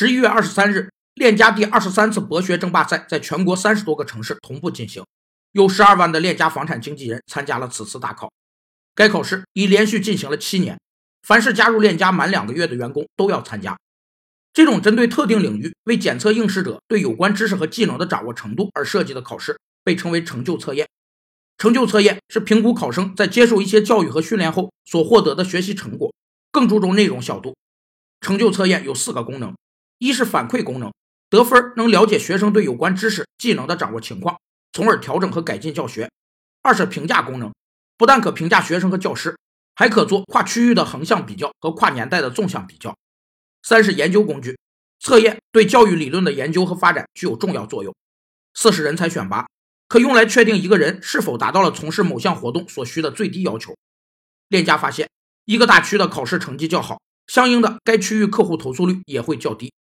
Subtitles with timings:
[0.00, 5.04] 十一月二十三日，链家第二十三次博学争霸赛在全国三十多个城市同步进行，
[5.50, 8.30] 有十二万的链家房产经纪人参加了此次大考。
[8.94, 10.78] 该考试已连续进行了七年，
[11.26, 13.76] 凡是加入链家满两个月的员工都要参加。
[14.52, 20.86] 这种针对特定领域为检测应试者对有关知识和技能的掌握程度而设计的考试，被称为成就测验。
[21.56, 26.14] 成就测验是评估考生在接受一些教育和训练后所获得的学习成果，
[26.52, 27.56] 更注重内容小度。
[28.20, 29.52] 成就测验有四个功能。
[29.98, 30.92] 一是反馈功能，
[31.28, 34.38] 得分能了解学生对有关知识、技能的掌握情况，
[34.72, 36.08] 从而调整和改进教学；
[36.62, 37.52] 二是评价功能，
[37.96, 39.36] 不但可评价学生和教师，
[39.74, 42.92] 还可做跨区域的横向比较和跨年代的纵向比较；
[43.62, 44.56] 三是研究工具，
[45.00, 47.92] 测验对教育理论的研究和发展具有重要作用；
[48.54, 49.46] 四是人才选拔，
[49.88, 53.76] 可用来确定一个人是否达到了从事某项活动所需的最低要求。
[54.48, 55.08] 链家发现，
[55.44, 59.72] 一个大区的考试成绩较好，相应的该区域客户投诉率也会较低。